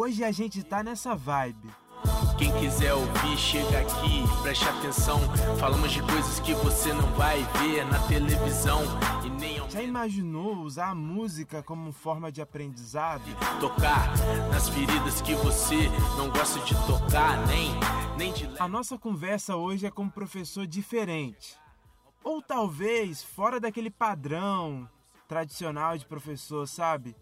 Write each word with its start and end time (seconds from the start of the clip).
hoje 0.00 0.24
a 0.24 0.32
gente 0.32 0.62
tá 0.62 0.82
nessa 0.82 1.14
vibe. 1.14 1.68
Quem 2.38 2.50
quiser 2.58 2.94
ouvir, 2.94 3.36
chega 3.36 3.80
aqui, 3.80 4.24
preste 4.40 4.64
atenção. 4.66 5.18
Falamos 5.58 5.92
de 5.92 6.00
coisas 6.00 6.40
que 6.40 6.54
você 6.54 6.90
não 6.94 7.06
vai 7.12 7.42
ver 7.58 7.84
na 7.84 7.98
televisão 8.08 8.80
e 9.22 9.28
nem 9.28 9.58
ao 9.58 9.68
Já 9.68 9.82
imaginou 9.82 10.54
usar 10.56 10.88
a 10.88 10.94
música 10.94 11.62
como 11.62 11.92
forma 11.92 12.32
de 12.32 12.40
aprendizado? 12.40 13.22
tocar 13.60 14.08
nas 14.50 14.70
feridas 14.70 15.20
que 15.20 15.34
você 15.34 15.90
não 16.16 16.30
gosta 16.30 16.58
de 16.60 16.74
tocar, 16.86 17.46
nem, 17.46 17.70
nem 18.16 18.32
de 18.32 18.48
A 18.58 18.66
nossa 18.66 18.96
conversa 18.96 19.56
hoje 19.56 19.84
é 19.84 19.90
com 19.90 20.04
um 20.04 20.08
professor 20.08 20.66
diferente. 20.66 21.58
Ou 22.24 22.40
talvez 22.40 23.22
fora 23.22 23.60
daquele 23.60 23.90
padrão 23.90 24.88
tradicional 25.28 25.98
de 25.98 26.06
professor, 26.06 26.66
sabe? 26.66 27.14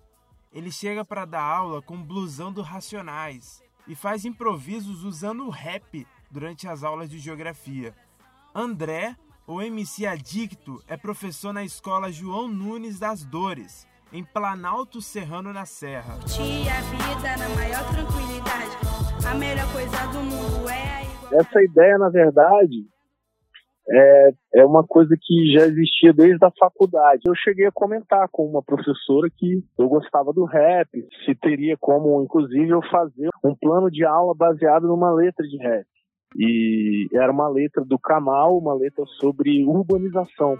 Ele 0.52 0.72
chega 0.72 1.04
para 1.04 1.24
dar 1.24 1.42
aula 1.42 1.82
com 1.82 2.02
blusão 2.02 2.52
do 2.52 2.62
Racionais 2.62 3.62
e 3.86 3.94
faz 3.94 4.24
improvisos 4.24 5.04
usando 5.04 5.44
o 5.46 5.50
rap 5.50 6.06
durante 6.30 6.66
as 6.66 6.82
aulas 6.82 7.10
de 7.10 7.18
geografia. 7.18 7.94
André, 8.54 9.14
o 9.46 9.60
MC 9.60 10.06
Adicto, 10.06 10.82
é 10.88 10.96
professor 10.96 11.52
na 11.52 11.64
escola 11.64 12.10
João 12.10 12.48
Nunes 12.48 12.98
das 12.98 13.24
Dores, 13.24 13.86
em 14.12 14.24
Planalto 14.24 15.02
Serrano 15.02 15.52
na 15.52 15.66
Serra. 15.66 16.14
Curtir 16.14 16.68
a 16.68 16.80
vida 16.80 17.36
na 17.36 17.48
maior 17.54 17.86
tranquilidade. 17.88 18.76
A 19.30 19.34
melhor 19.34 19.70
coisa 19.72 20.06
do 20.06 20.20
mundo 20.20 20.68
é 20.68 20.96
a 20.96 21.02
igualdade. 21.02 21.34
Essa 21.34 21.62
ideia, 21.62 21.98
na 21.98 22.08
verdade, 22.08 22.86
é, 23.90 24.30
é 24.56 24.64
uma 24.64 24.84
coisa 24.84 25.16
que 25.20 25.52
já 25.52 25.66
existia 25.66 26.12
desde 26.12 26.44
a 26.44 26.50
faculdade. 26.58 27.22
Eu 27.26 27.34
cheguei 27.34 27.66
a 27.66 27.72
comentar 27.72 28.28
com 28.30 28.46
uma 28.46 28.62
professora 28.62 29.28
que 29.34 29.62
eu 29.78 29.88
gostava 29.88 30.32
do 30.32 30.44
rap, 30.44 30.88
se 31.24 31.34
teria 31.34 31.76
como, 31.78 32.22
inclusive, 32.22 32.68
eu 32.68 32.82
fazer 32.90 33.28
um 33.44 33.54
plano 33.54 33.90
de 33.90 34.04
aula 34.04 34.34
baseado 34.34 34.86
numa 34.86 35.12
letra 35.12 35.46
de 35.46 35.56
rap. 35.58 35.86
E 36.36 37.08
era 37.14 37.32
uma 37.32 37.48
letra 37.48 37.82
do 37.84 37.98
Kamal, 37.98 38.58
uma 38.58 38.74
letra 38.74 39.04
sobre 39.18 39.64
urbanização. 39.64 40.56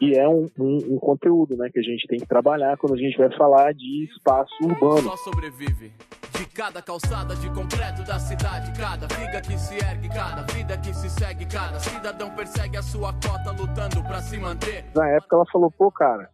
E 0.00 0.18
é 0.18 0.28
um, 0.28 0.48
um, 0.58 0.78
um 0.94 0.98
conteúdo 0.98 1.56
né, 1.56 1.70
que 1.72 1.78
a 1.78 1.82
gente 1.82 2.08
tem 2.08 2.18
que 2.18 2.26
trabalhar 2.26 2.76
quando 2.76 2.94
a 2.94 2.98
gente 2.98 3.16
vai 3.16 3.30
falar 3.36 3.72
de 3.72 4.04
espaço 4.06 4.52
urbano. 4.60 5.02
Só 5.02 5.16
sobrevive 5.16 5.92
de 6.38 6.46
cada 6.46 6.82
calçada 6.82 7.34
de 7.36 7.48
concreto 7.48 8.02
da 8.04 8.18
cidade. 8.18 8.72
Cada 8.78 9.06
viga 9.06 9.40
que 9.40 9.56
se 9.56 9.76
ergue, 9.76 10.08
cada 10.08 10.42
vida 10.52 10.76
que 10.78 10.92
se 10.92 11.08
segue. 11.08 11.46
Cada 11.46 11.78
cidadão 11.78 12.34
persegue 12.34 12.76
a 12.76 12.82
sua 12.82 13.12
cota, 13.12 13.52
lutando 13.52 14.02
pra 14.02 14.20
se 14.20 14.36
manter. 14.38 14.84
Na 14.94 15.08
época 15.08 15.36
ela 15.36 15.46
falou, 15.50 15.70
pô, 15.70 15.90
cara, 15.92 16.28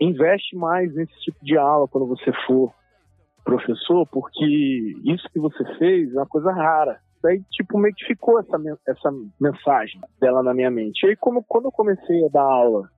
investe 0.00 0.56
mais 0.56 0.94
nesse 0.94 1.12
tipo 1.20 1.44
de 1.44 1.56
aula 1.56 1.86
quando 1.88 2.06
você 2.06 2.32
for 2.46 2.72
professor, 3.44 4.06
porque 4.08 4.44
isso 5.04 5.28
que 5.32 5.38
você 5.38 5.64
fez 5.78 6.12
é 6.14 6.18
uma 6.18 6.26
coisa 6.26 6.52
rara. 6.52 7.00
Daí, 7.22 7.42
tipo, 7.50 7.78
meio 7.78 7.94
que 7.94 8.06
ficou 8.06 8.38
essa, 8.38 8.56
essa 8.86 9.10
mensagem 9.40 10.00
dela 10.20 10.42
na 10.42 10.54
minha 10.54 10.70
mente. 10.70 11.04
E 11.04 11.10
aí, 11.10 11.16
como, 11.16 11.42
quando 11.42 11.66
eu 11.66 11.72
comecei 11.72 12.24
a 12.24 12.28
dar 12.28 12.42
aula, 12.42 12.88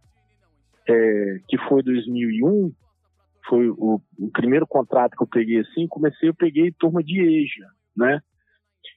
é, 0.89 1.41
que 1.49 1.57
foi 1.69 1.83
2001, 1.83 2.71
foi 3.49 3.69
o, 3.69 4.01
o 4.19 4.31
primeiro 4.33 4.67
contrato 4.67 5.17
que 5.17 5.23
eu 5.23 5.29
peguei 5.29 5.61
assim, 5.61 5.87
comecei, 5.89 6.29
eu 6.29 6.35
peguei 6.35 6.73
turma 6.73 7.03
de 7.03 7.21
EJA, 7.21 7.67
né? 7.97 8.21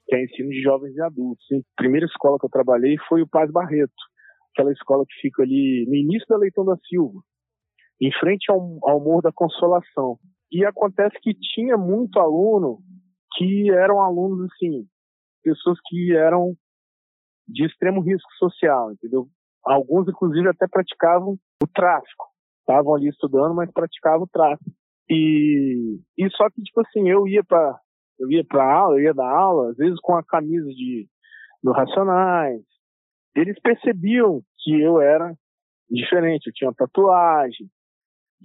Que 0.07 0.15
é 0.15 0.23
ensino 0.23 0.49
de 0.49 0.61
jovens 0.61 0.95
e 0.95 1.01
adultos. 1.01 1.45
E 1.51 1.57
a 1.57 1.61
primeira 1.75 2.05
escola 2.05 2.37
que 2.39 2.45
eu 2.45 2.49
trabalhei 2.49 2.97
foi 3.07 3.21
o 3.21 3.27
Paz 3.27 3.51
Barreto, 3.51 3.93
aquela 4.51 4.71
escola 4.71 5.05
que 5.07 5.21
fica 5.21 5.43
ali 5.43 5.85
no 5.87 5.95
início 5.95 6.27
da 6.27 6.37
Leitão 6.37 6.65
da 6.65 6.77
Silva, 6.87 7.19
em 8.01 8.11
frente 8.19 8.51
ao, 8.51 8.79
ao 8.83 8.99
Morro 8.99 9.21
da 9.21 9.31
Consolação. 9.31 10.17
E 10.51 10.65
acontece 10.65 11.17
que 11.21 11.33
tinha 11.33 11.77
muito 11.77 12.19
aluno 12.19 12.79
que 13.35 13.71
eram 13.71 14.01
alunos, 14.01 14.51
assim, 14.51 14.85
pessoas 15.43 15.79
que 15.85 16.15
eram 16.15 16.55
de 17.47 17.65
extremo 17.65 18.01
risco 18.01 18.31
social, 18.37 18.91
entendeu? 18.91 19.27
Alguns, 19.65 20.07
inclusive, 20.07 20.47
até 20.47 20.67
praticavam 20.67 21.37
o 21.61 21.67
tráfico. 21.67 22.32
Estavam 22.63 22.95
ali 22.95 23.09
estudando, 23.09 23.53
mas 23.53 23.71
praticavam 23.71 24.23
o 24.23 24.27
tráfico. 24.27 24.71
E, 25.09 25.99
e 26.17 26.29
só 26.31 26.49
que, 26.49 26.61
tipo 26.61 26.81
assim, 26.81 27.09
eu 27.09 27.27
ia 27.27 27.43
para 27.43 27.77
eu 28.19 28.31
ia 28.31 28.43
para 28.45 28.63
aula, 28.63 28.95
eu 28.95 29.01
ia 29.01 29.13
dar 29.13 29.29
aula, 29.29 29.71
às 29.71 29.77
vezes 29.77 29.99
com 29.99 30.15
a 30.15 30.23
camisa 30.23 30.69
de 30.69 31.07
do 31.61 31.71
Racionais. 31.71 32.61
Eles 33.35 33.59
percebiam 33.59 34.41
que 34.59 34.79
eu 34.79 35.01
era 35.01 35.33
diferente, 35.89 36.47
eu 36.47 36.53
tinha 36.53 36.73
tatuagem. 36.73 37.67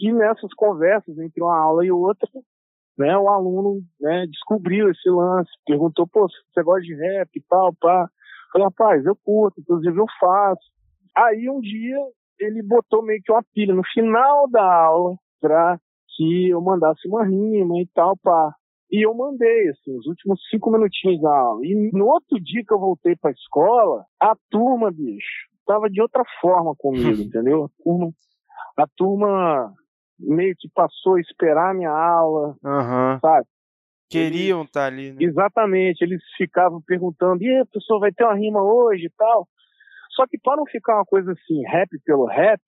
E 0.01 0.13
nessas 0.13 0.53
conversas 0.55 1.19
entre 1.19 1.43
uma 1.43 1.57
aula 1.57 1.85
e 1.85 1.91
outra, 1.91 2.29
né, 2.97 3.17
o 3.17 3.29
aluno 3.29 3.81
né, 4.01 4.27
descobriu 4.27 4.91
esse 4.91 5.09
lance, 5.09 5.51
perguntou, 5.67 6.07
pô, 6.07 6.27
você 6.29 6.63
gosta 6.63 6.83
de 6.83 6.95
rap 6.95 7.29
e 7.35 7.43
tal, 7.49 7.75
pá. 7.75 8.03
Eu 8.03 8.53
Falei, 8.53 8.65
rapaz, 8.67 9.05
eu 9.05 9.17
curto, 9.17 9.61
inclusive 9.61 9.97
eu 9.97 10.07
faço. 10.19 10.63
Aí 11.15 11.51
um 11.51 11.61
dia 11.61 11.99
ele 12.41 12.63
botou 12.63 13.03
meio 13.03 13.21
que 13.23 13.33
uma 13.33 13.43
pilha 13.55 13.75
no 13.75 13.83
final 13.93 14.49
da 14.49 14.63
aula 14.63 15.17
pra 15.41 15.79
que 16.17 16.49
eu 16.49 16.61
mandasse 16.61 17.07
uma 17.07 17.25
rima 17.25 17.81
e 17.81 17.87
tal, 17.95 18.17
pá. 18.17 18.53
E 18.91 19.07
eu 19.07 19.15
mandei, 19.15 19.69
assim, 19.69 19.97
os 19.97 20.07
últimos 20.07 20.41
cinco 20.51 20.71
minutinhos 20.71 21.21
da 21.21 21.37
aula. 21.37 21.61
E 21.65 21.91
no 21.93 22.07
outro 22.07 22.41
dia 22.41 22.65
que 22.67 22.73
eu 22.73 22.79
voltei 22.79 23.15
pra 23.17 23.31
escola, 23.31 24.05
a 24.19 24.35
turma, 24.51 24.91
bicho, 24.91 25.49
tava 25.67 25.91
de 25.91 26.01
outra 26.01 26.23
forma 26.41 26.75
comigo, 26.77 27.21
entendeu? 27.23 27.65
A 27.65 27.69
turma, 27.83 28.11
a 28.79 28.87
turma 28.97 29.75
meio 30.19 30.55
que 30.59 30.69
passou 30.75 31.17
a 31.17 31.21
esperar 31.21 31.71
a 31.71 31.75
minha 31.75 31.91
aula, 31.91 32.57
Aham. 32.65 33.19
sabe? 33.21 33.47
Queriam 34.11 34.63
estar 34.63 34.87
ali, 34.87 35.13
né? 35.13 35.19
Exatamente, 35.21 36.03
eles 36.03 36.23
ficavam 36.37 36.81
perguntando, 36.81 37.43
e 37.43 37.49
aí, 37.49 37.65
professor, 37.67 38.01
vai 38.01 38.11
ter 38.11 38.25
uma 38.25 38.35
rima 38.35 38.63
hoje 38.63 39.05
e 39.05 39.11
tal. 39.17 39.47
Só 40.19 40.27
que 40.27 40.37
para 40.37 40.57
não 40.57 40.67
ficar 40.67 40.97
uma 40.97 41.05
coisa 41.05 41.31
assim, 41.31 41.63
rap 41.69 41.89
pelo 42.05 42.27
rap, 42.27 42.61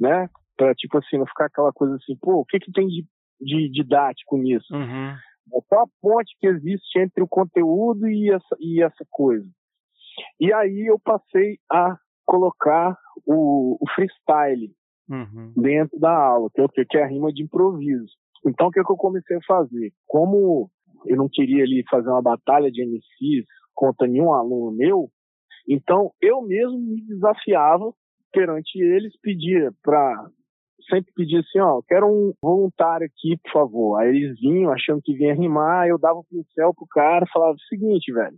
né? 0.00 0.30
Pra, 0.56 0.74
tipo 0.74 0.96
assim, 0.96 1.18
não 1.18 1.26
ficar 1.26 1.44
aquela 1.44 1.72
coisa 1.74 1.96
assim, 1.96 2.16
pô, 2.16 2.40
o 2.40 2.44
que 2.46 2.58
que 2.58 2.72
tem 2.72 2.86
de, 2.86 3.06
de 3.38 3.70
didático 3.70 4.38
nisso? 4.38 4.74
Uhum. 4.74 5.14
Qual 5.68 5.84
a 5.84 5.88
ponte 6.00 6.34
que 6.40 6.46
existe 6.46 6.98
entre 6.98 7.22
o 7.22 7.28
conteúdo 7.28 8.08
e 8.08 8.32
essa, 8.32 8.56
e 8.58 8.82
essa 8.82 9.04
coisa? 9.10 9.46
E 10.40 10.50
aí 10.50 10.86
eu 10.86 10.98
passei 10.98 11.58
a 11.70 11.98
colocar 12.24 12.96
o, 13.26 13.76
o 13.78 13.90
freestyle 13.94 14.72
Uhum. 15.10 15.54
dentro 15.56 15.98
da 15.98 16.14
aula, 16.14 16.50
que 16.52 16.60
é 16.60 16.64
o? 16.64 16.68
Que 16.68 16.98
é 16.98 17.02
a 17.02 17.06
rima 17.06 17.32
de 17.32 17.42
improviso. 17.42 18.12
Então, 18.46 18.68
o 18.68 18.70
que, 18.70 18.82
que 18.82 18.92
eu 18.92 18.96
comecei 18.96 19.36
a 19.36 19.42
fazer? 19.46 19.90
Como 20.06 20.70
eu 21.06 21.16
não 21.16 21.28
queria 21.30 21.64
ali 21.64 21.82
fazer 21.90 22.10
uma 22.10 22.20
batalha 22.20 22.70
de 22.70 22.84
MCs 22.84 23.46
contra 23.74 24.06
nenhum 24.06 24.34
aluno 24.34 24.76
meu, 24.76 25.10
então 25.68 26.12
eu 26.20 26.40
mesmo 26.42 26.78
me 26.78 27.02
desafiava 27.06 27.92
perante 28.32 28.80
eles, 28.80 29.18
pedia 29.20 29.70
para 29.82 30.30
sempre 30.88 31.12
pedia 31.14 31.40
assim, 31.40 31.60
ó, 31.60 31.82
quero 31.86 32.06
um 32.06 32.32
voluntário 32.42 33.06
aqui, 33.06 33.36
por 33.42 33.52
favor. 33.52 34.00
Aí 34.00 34.08
eles 34.08 34.40
vinham 34.40 34.72
achando 34.72 35.02
que 35.02 35.12
vinha 35.12 35.34
rimar, 35.34 35.86
eu 35.86 35.98
dava 35.98 36.18
o 36.18 36.24
pincel 36.24 36.72
pro 36.74 36.86
cara, 36.86 37.26
falava 37.32 37.52
o 37.52 37.68
seguinte, 37.68 38.12
velho, 38.12 38.36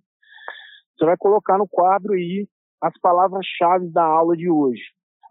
você 0.96 1.04
vai 1.04 1.16
colocar 1.16 1.56
no 1.56 1.68
quadro 1.68 2.12
aí 2.12 2.48
as 2.82 2.92
palavras-chave 3.00 3.88
da 3.90 4.04
aula 4.04 4.36
de 4.36 4.50
hoje. 4.50 4.82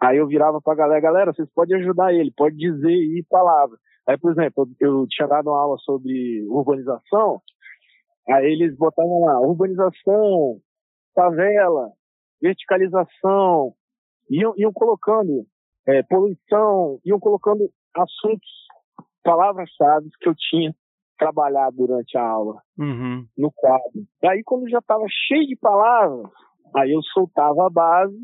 Aí 0.01 0.17
eu 0.17 0.27
virava 0.27 0.61
pra 0.61 0.75
galera, 0.75 1.01
galera, 1.01 1.33
vocês 1.33 1.49
podem 1.53 1.77
ajudar 1.77 2.13
ele, 2.13 2.31
pode 2.35 2.55
dizer 2.55 2.87
aí 2.87 3.23
palavra. 3.29 3.77
Aí, 4.07 4.17
por 4.17 4.31
exemplo, 4.31 4.67
eu 4.79 5.05
tinha 5.07 5.27
dado 5.27 5.49
uma 5.49 5.59
aula 5.59 5.77
sobre 5.79 6.45
urbanização, 6.47 7.41
aí 8.29 8.45
eles 8.45 8.75
botavam 8.77 9.25
lá, 9.25 9.39
urbanização, 9.41 10.59
favela, 11.19 11.91
verticalização, 12.41 13.73
iam, 14.29 14.53
iam 14.57 14.71
colocando 14.73 15.45
é, 15.87 16.03
poluição, 16.03 16.99
iam 17.05 17.19
colocando 17.19 17.69
assuntos, 17.95 18.47
palavras-chave 19.23 20.09
que 20.19 20.29
eu 20.29 20.35
tinha 20.35 20.73
trabalhado 21.17 21.75
durante 21.75 22.17
a 22.17 22.23
aula 22.23 22.61
Uhum. 22.77 23.25
no 23.37 23.51
quadro. 23.51 24.05
Aí 24.23 24.41
quando 24.43 24.69
já 24.69 24.79
estava 24.79 25.03
cheio 25.27 25.45
de 25.47 25.55
palavras, 25.57 26.31
aí 26.75 26.91
eu 26.91 27.01
soltava 27.13 27.67
a 27.67 27.69
base 27.69 28.17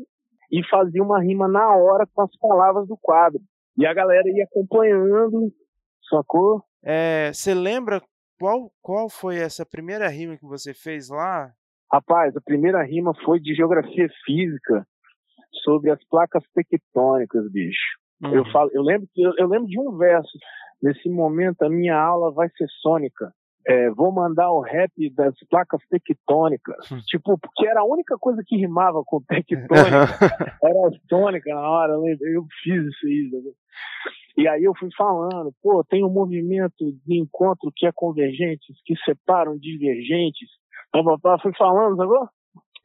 e 0.50 0.64
fazia 0.68 1.02
uma 1.02 1.20
rima 1.20 1.46
na 1.48 1.76
hora 1.76 2.06
com 2.14 2.22
as 2.22 2.34
palavras 2.38 2.86
do 2.88 2.96
quadro. 2.96 3.40
E 3.78 3.84
a 3.84 3.92
galera 3.92 4.22
ia 4.28 4.44
acompanhando, 4.44 5.52
sacou? 6.08 6.62
É, 6.82 7.30
você 7.32 7.52
lembra 7.52 8.00
qual, 8.38 8.70
qual 8.80 9.10
foi 9.10 9.36
essa 9.36 9.66
primeira 9.66 10.08
rima 10.08 10.36
que 10.38 10.46
você 10.46 10.72
fez 10.72 11.10
lá? 11.10 11.52
Rapaz, 11.96 12.36
a 12.36 12.40
primeira 12.42 12.82
rima 12.82 13.14
foi 13.24 13.40
de 13.40 13.54
geografia 13.54 14.06
física 14.26 14.86
sobre 15.64 15.90
as 15.90 15.98
placas 16.10 16.44
tectônicas, 16.54 17.50
bicho. 17.50 17.96
Eu 18.22 18.42
Uhum. 18.42 18.52
falo, 18.52 18.70
eu 18.74 18.82
lembro 18.82 19.08
eu, 19.16 19.32
eu 19.38 19.48
lembro 19.48 19.66
de 19.66 19.80
um 19.80 19.96
verso. 19.96 20.38
Nesse 20.82 21.08
momento 21.08 21.62
a 21.62 21.70
minha 21.70 21.98
aula 21.98 22.30
vai 22.32 22.50
ser 22.50 22.66
sônica. 22.82 23.32
É, 23.66 23.88
vou 23.90 24.12
mandar 24.12 24.50
o 24.52 24.60
rap 24.60 24.92
das 25.14 25.34
placas 25.48 25.80
tectônicas. 25.88 26.76
tipo, 27.06 27.38
porque 27.38 27.66
era 27.66 27.80
a 27.80 27.84
única 27.86 28.18
coisa 28.18 28.42
que 28.46 28.56
rimava 28.58 29.02
com 29.06 29.22
tectônica. 29.22 29.72
era 30.62 30.88
a 30.88 30.90
sônica 31.08 31.48
na 31.54 31.66
hora. 31.66 31.94
Eu, 31.94 32.04
eu 32.34 32.44
fiz 32.62 32.84
isso 32.84 33.06
aí. 33.06 33.30
sabe? 33.32 33.54
E 34.36 34.46
aí 34.46 34.64
eu 34.64 34.74
fui 34.78 34.90
falando, 34.94 35.50
pô, 35.62 35.82
tem 35.82 36.04
um 36.04 36.10
movimento 36.12 36.92
de 37.06 37.18
encontro 37.18 37.72
que 37.74 37.86
é 37.86 37.90
convergentes, 37.94 38.76
que 38.84 38.94
separam 39.02 39.56
divergentes. 39.56 40.50
Papapá, 40.92 41.38
fui 41.40 41.52
falando, 41.56 41.96
sabe? 41.96 42.12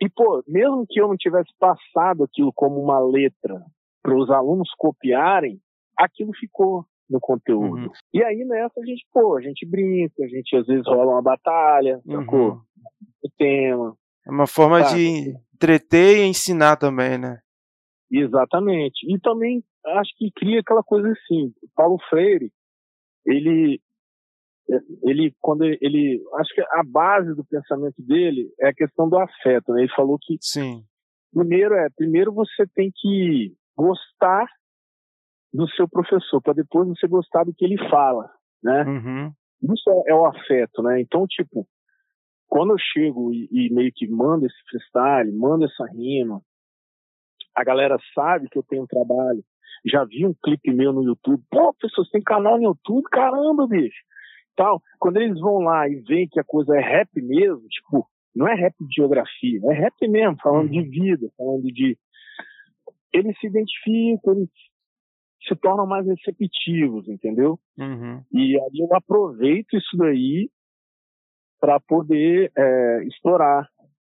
E, 0.02 0.10
pô, 0.10 0.44
mesmo 0.48 0.86
que 0.90 1.00
eu 1.00 1.08
não 1.08 1.16
tivesse 1.16 1.52
passado 1.60 2.24
aquilo 2.24 2.52
como 2.54 2.82
uma 2.82 3.00
letra 3.00 3.64
para 4.02 4.16
os 4.16 4.32
alunos 4.32 4.70
copiarem, 4.78 5.60
aquilo 5.96 6.32
ficou 6.34 6.86
no 7.08 7.20
conteúdo. 7.20 7.84
Uhum. 7.84 7.92
E 8.14 8.24
aí 8.24 8.44
nessa 8.46 8.80
a 8.80 8.86
gente, 8.86 9.06
pô, 9.14 9.38
a 9.38 9.42
gente 9.42 9.66
brinca, 9.66 10.24
a 10.24 10.28
gente 10.28 10.56
às 10.56 10.66
vezes 10.66 10.88
rola 10.88 11.14
uma 11.14 11.22
batalha, 11.22 12.02
uhum. 12.06 12.22
sacou? 12.22 12.62
O 13.24 13.30
tema. 13.38 13.96
É 14.26 14.32
uma 14.32 14.48
forma 14.48 14.82
tá. 14.82 14.94
de 14.94 15.36
entreter 15.54 16.20
e 16.20 16.28
ensinar 16.28 16.78
também, 16.78 17.18
né? 17.18 17.40
Exatamente. 18.12 19.06
E 19.08 19.20
também 19.20 19.64
acho 19.86 20.12
que 20.18 20.32
cria 20.32 20.62
aquela 20.62 20.84
coisa 20.84 21.12
assim. 21.12 21.54
Paulo 21.76 21.98
Freire, 22.10 22.52
ele 23.26 23.80
ele 25.04 25.34
quando 25.40 25.64
ele 25.64 26.22
acho 26.36 26.54
que 26.54 26.62
a 26.62 26.84
base 26.86 27.36
do 27.36 27.44
pensamento 27.44 28.02
dele 28.02 28.50
é 28.60 28.70
a 28.70 28.74
questão 28.74 29.10
do 29.10 29.18
afeto 29.18 29.74
né? 29.74 29.82
ele 29.82 29.94
falou 29.94 30.18
que 30.20 30.38
sim. 30.40 30.84
primeiro 31.34 31.76
é 31.76 31.90
primeiro 31.96 32.34
você 32.34 32.66
tem 32.74 32.92
que 32.94 33.54
gostar 33.76 34.48
do 35.54 35.68
seu 35.72 35.88
professor 35.88 36.42
para 36.42 36.54
depois 36.54 36.88
você 36.88 37.08
gostar 37.08 37.44
do 37.44 37.54
que 37.54 37.66
ele 37.66 37.78
fala 37.90 38.30
né? 38.64 38.84
Uhum. 38.84 39.74
isso 39.74 39.90
é, 39.90 40.12
é, 40.12 40.16
o 40.16 40.26
afeto 40.26 40.82
né? 40.84 41.02
Então 41.02 41.26
tipo 41.28 41.68
quando 42.48 42.72
eu 42.72 42.78
chego 42.78 43.34
e, 43.34 43.48
e 43.52 43.74
meio 43.74 43.92
que 43.94 44.08
mando 44.08 44.46
esse 44.46 44.58
freestyle 44.70 45.32
mando 45.34 45.66
essa 45.66 45.86
rima 45.92 46.42
a 47.56 47.64
galera 47.64 47.98
sabe 48.16 48.48
que 48.50 48.58
eu 48.58 48.64
tenho 48.64 48.84
um 48.84 48.88
trabalho 48.88 49.44
já 49.86 50.06
vi 50.06 50.26
um 50.26 50.34
clipe 50.44 50.72
meu 50.72 50.94
no 50.94 51.04
YouTube 51.04 51.44
pô 51.50 51.74
pessoas 51.74 52.10
tem 52.10 52.22
canal 52.22 52.58
no 52.58 52.64
YouTube? 52.64 53.04
Caramba 53.10 53.68
bicho 53.68 54.11
tal, 54.56 54.82
quando 55.00 55.18
eles 55.18 55.40
vão 55.40 55.60
lá 55.60 55.88
e 55.88 55.96
veem 56.02 56.28
que 56.28 56.40
a 56.40 56.44
coisa 56.44 56.76
é 56.76 56.80
rap 56.80 57.10
mesmo, 57.22 57.68
tipo, 57.68 58.08
não 58.36 58.48
é 58.48 58.56
rap 58.56 58.76
de 58.80 58.94
geografia, 58.94 59.60
é 59.64 59.74
rap 59.74 60.08
mesmo, 60.08 60.38
falando 60.42 60.70
de 60.70 60.82
vida, 60.82 61.30
falando 61.38 61.64
de. 61.64 61.98
Eles 63.14 63.38
se 63.40 63.48
identificam, 63.48 64.34
eles 64.34 64.50
se 65.48 65.56
tornam 65.56 65.86
mais 65.86 66.06
receptivos, 66.06 67.08
entendeu? 67.08 67.60
Uhum. 67.78 68.24
E 68.32 68.58
aí 68.58 68.80
eu 68.80 68.96
aproveito 68.96 69.76
isso 69.76 69.98
daí 69.98 70.50
para 71.60 71.80
poder 71.80 72.52
é, 72.56 73.04
explorar 73.06 73.68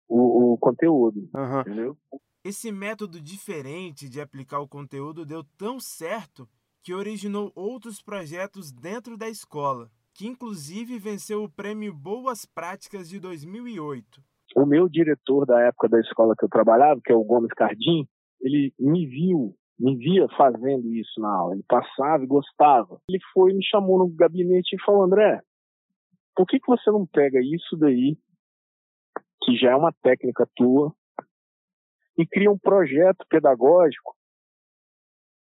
o, 0.09 0.53
o 0.53 0.59
conteúdo, 0.59 1.29
uhum. 1.35 1.61
entendeu? 1.61 1.97
Esse 2.45 2.71
método 2.71 3.21
diferente 3.21 4.09
de 4.09 4.21
aplicar 4.21 4.61
o 4.61 4.69
conteúdo 4.69 5.25
deu 5.25 5.43
tão 5.57 5.81
certo 5.81 6.49
que 6.83 6.93
originou 6.93 7.51
outros 7.55 8.03
projetos 8.03 8.71
dentro 8.71 9.17
da 9.17 9.29
escola 9.29 9.91
que 10.15 10.29
inclusive 10.29 10.99
venceu 10.99 11.43
o 11.43 11.51
prêmio 11.51 11.93
Boas 11.93 12.47
Práticas 12.47 13.09
de 13.09 13.19
2008. 13.19 14.23
O 14.57 14.65
meu 14.65 14.89
diretor 14.89 15.45
da 15.45 15.61
época 15.61 15.89
da 15.89 15.99
escola 16.01 16.37
que 16.39 16.45
eu 16.45 16.49
trabalhava, 16.49 17.01
que 17.05 17.13
é 17.13 17.17
o 17.17 17.25
Gomes 17.25 17.53
Cardim, 17.53 18.07
ele 18.41 18.73
me 18.79 19.07
viu, 19.07 19.57
me 19.77 19.97
via 19.97 20.29
fazendo 20.37 20.95
isso 20.95 21.21
na 21.21 21.35
aula. 21.35 21.55
Ele 21.55 21.65
passava 21.67 22.23
e 22.23 22.29
gostava. 22.29 23.01
Ele 23.09 23.19
foi 23.33 23.53
me 23.53 23.65
chamou 23.65 23.99
no 23.99 24.09
gabinete 24.09 24.77
e 24.77 24.83
falou: 24.85 25.03
André, 25.03 25.41
por 26.37 26.47
que, 26.47 26.61
que 26.61 26.67
você 26.67 26.91
não 26.93 27.05
pega 27.05 27.41
isso 27.41 27.77
daí, 27.77 28.17
que 29.43 29.57
já 29.57 29.73
é 29.73 29.77
uma 29.77 29.93
técnica 29.93 30.49
tua, 30.55 30.95
e 32.17 32.25
cria 32.25 32.51
um 32.51 32.59
projeto 32.59 33.27
pedagógico 33.29 34.15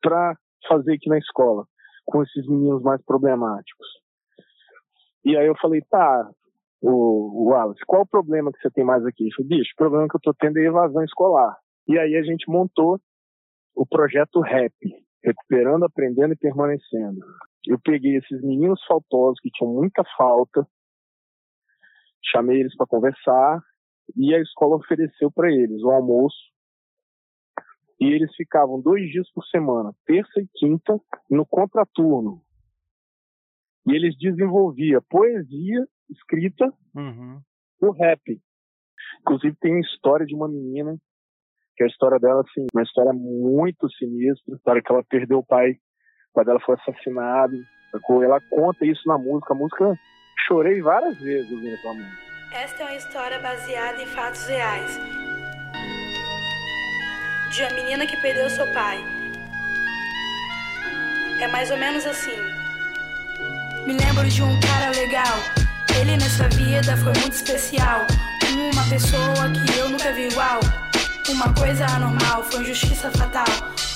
para 0.01 0.35
fazer 0.67 0.93
aqui 0.93 1.07
na 1.09 1.19
escola, 1.19 1.67
com 2.05 2.23
esses 2.23 2.47
meninos 2.47 2.81
mais 2.81 3.03
problemáticos? 3.05 4.02
E 5.25 5.37
aí 5.37 5.47
eu 5.47 5.55
falei, 5.61 5.81
tá, 5.89 6.29
o, 6.81 7.43
o 7.43 7.49
Wallace, 7.49 7.79
qual 7.87 8.01
o 8.01 8.07
problema 8.07 8.51
que 8.51 8.59
você 8.59 8.69
tem 8.69 8.83
mais 8.83 9.05
aqui? 9.05 9.23
Ele 9.23 9.33
falou, 9.33 9.49
bicho, 9.49 9.71
o 9.73 9.77
problema 9.77 10.07
que 10.09 10.15
eu 10.15 10.21
tô 10.21 10.33
tendo 10.33 10.57
é 10.59 10.65
evasão 10.65 11.03
escolar. 11.03 11.57
E 11.87 11.97
aí 11.97 12.15
a 12.15 12.23
gente 12.23 12.49
montou 12.49 12.99
o 13.75 13.85
projeto 13.85 14.41
RAP, 14.41 14.73
Recuperando, 15.23 15.85
Aprendendo 15.85 16.33
e 16.33 16.37
Permanecendo. 16.37 17.19
Eu 17.65 17.79
peguei 17.79 18.17
esses 18.17 18.41
meninos 18.41 18.83
faltosos 18.85 19.39
que 19.41 19.49
tinham 19.49 19.73
muita 19.73 20.03
falta, 20.17 20.67
chamei 22.31 22.59
eles 22.59 22.75
para 22.75 22.87
conversar 22.87 23.61
e 24.15 24.35
a 24.35 24.39
escola 24.39 24.75
ofereceu 24.75 25.31
para 25.31 25.51
eles 25.51 25.81
o 25.81 25.89
almoço. 25.89 26.51
E 27.99 28.05
eles 28.07 28.35
ficavam 28.35 28.81
dois 28.81 29.09
dias 29.09 29.31
por 29.31 29.45
semana, 29.45 29.93
terça 30.05 30.41
e 30.41 30.47
quinta, 30.55 30.99
no 31.29 31.45
contraturno, 31.45 32.41
e 33.85 33.95
eles 33.95 34.17
desenvolviam 34.17 35.01
poesia 35.09 35.85
escrita 36.09 36.71
uhum. 36.95 37.39
no 37.81 37.91
rap. 37.91 38.21
Inclusive 39.21 39.55
tem 39.59 39.75
a 39.75 39.79
história 39.79 40.25
de 40.25 40.35
uma 40.35 40.47
menina, 40.47 40.97
que 41.75 41.83
a 41.83 41.87
história 41.87 42.19
dela, 42.19 42.41
assim, 42.41 42.65
uma 42.73 42.83
história 42.83 43.13
muito 43.13 43.89
sinistra, 43.91 44.55
história 44.55 44.81
que 44.81 44.91
ela 44.91 45.03
perdeu 45.03 45.39
o 45.39 45.45
pai, 45.45 45.71
o 45.71 46.33
pai 46.33 46.45
dela 46.45 46.59
foi 46.59 46.75
assassinado, 46.75 47.57
sacou? 47.91 48.23
Ela 48.23 48.39
conta 48.49 48.85
isso 48.85 49.01
na 49.07 49.17
música, 49.17 49.53
a 49.53 49.57
música 49.57 49.99
chorei 50.47 50.81
várias 50.81 51.17
vezes 51.19 51.51
ouvindo 51.51 51.73
essa 51.73 51.93
música. 51.93 52.23
Esta 52.53 52.83
é 52.83 52.85
uma 52.85 52.95
história 52.95 53.39
baseada 53.39 54.01
em 54.01 54.05
fatos 54.07 54.45
reais. 54.45 54.99
De 57.51 57.61
uma 57.63 57.73
menina 57.73 58.05
que 58.05 58.21
perdeu 58.21 58.49
seu 58.49 58.65
pai. 58.73 58.97
É 61.41 61.47
mais 61.47 61.71
ou 61.71 61.77
menos 61.77 62.05
assim. 62.05 62.62
Me 63.85 63.93
lembro 63.93 64.27
de 64.29 64.41
um 64.41 64.59
cara 64.61 64.91
legal. 64.91 65.37
Ele 65.99 66.15
nessa 66.17 66.47
vida 66.49 66.95
foi 66.97 67.13
muito 67.19 67.33
especial. 67.33 68.07
Uma 68.73 68.83
pessoa 68.87 69.49
que 69.49 69.77
eu 69.77 69.89
nunca 69.89 70.11
vi 70.13 70.27
igual. 70.27 70.59
Uma 71.29 71.53
coisa 71.53 71.85
anormal, 71.85 72.43
foi 72.43 72.61
injustiça 72.61 73.11
fatal. 73.11 73.45